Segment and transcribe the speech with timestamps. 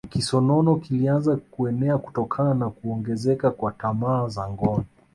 [0.09, 4.85] Kisonono kilianza kuenea kutokana na kuongezeka kwa tamaa za ngono